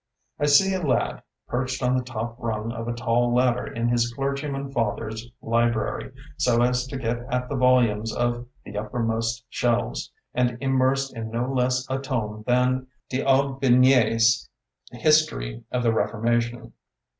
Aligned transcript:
I 0.39 0.47
see 0.47 0.73
a 0.73 0.81
lad 0.81 1.21
perched 1.47 1.83
on 1.83 1.95
the 1.95 2.01
top 2.03 2.35
rung 2.39 2.71
of 2.71 2.87
a 2.87 2.91
tall 2.93 3.31
ladder 3.35 3.67
in 3.67 3.87
his 3.87 4.11
clergyman 4.11 4.71
fa 4.71 4.95
ther's 4.97 5.29
library, 5.43 6.11
so 6.37 6.63
as 6.63 6.87
to 6.87 6.97
get 6.97 7.19
at 7.31 7.47
the 7.47 7.55
vol 7.55 7.83
umes 7.83 8.11
of 8.11 8.47
the 8.65 8.77
uppermost 8.79 9.45
shelves, 9.47 10.11
and 10.33 10.57
inmiersed 10.59 11.13
in 11.15 11.29
no 11.29 11.53
less 11.53 11.87
a 11.87 11.99
tome 11.99 12.43
than 12.47 12.87
d'Aubignd's 13.11 14.49
"History 14.91 15.63
of 15.71 15.83
the 15.83 15.91
Reforma 15.91 16.41
tion". 16.41 16.73